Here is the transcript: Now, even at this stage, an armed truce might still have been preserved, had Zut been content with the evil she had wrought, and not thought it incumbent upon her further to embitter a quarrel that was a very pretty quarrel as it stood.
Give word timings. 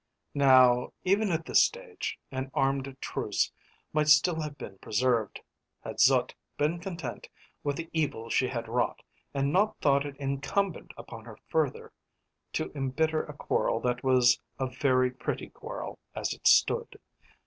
Now, 0.33 0.93
even 1.03 1.31
at 1.31 1.45
this 1.45 1.61
stage, 1.61 2.17
an 2.31 2.49
armed 2.55 2.97
truce 3.01 3.51
might 3.93 4.07
still 4.07 4.41
have 4.41 4.57
been 4.57 4.79
preserved, 4.79 5.39
had 5.83 5.99
Zut 5.99 6.33
been 6.57 6.79
content 6.79 7.29
with 7.63 7.75
the 7.75 7.87
evil 7.93 8.27
she 8.27 8.47
had 8.47 8.67
wrought, 8.67 9.03
and 9.31 9.53
not 9.53 9.77
thought 9.79 10.07
it 10.07 10.17
incumbent 10.17 10.91
upon 10.97 11.25
her 11.25 11.37
further 11.49 11.93
to 12.53 12.75
embitter 12.75 13.21
a 13.25 13.37
quarrel 13.37 13.79
that 13.81 14.03
was 14.03 14.39
a 14.57 14.65
very 14.65 15.11
pretty 15.11 15.49
quarrel 15.51 15.99
as 16.15 16.33
it 16.33 16.47
stood. 16.47 16.99